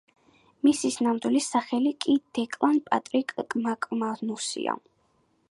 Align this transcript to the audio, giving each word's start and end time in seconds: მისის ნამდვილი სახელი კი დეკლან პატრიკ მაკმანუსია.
მისის 0.67 0.95
ნამდვილი 1.07 1.41
სახელი 1.47 1.91
კი 2.07 2.15
დეკლან 2.39 2.81
პატრიკ 2.89 3.37
მაკმანუსია. 3.69 4.77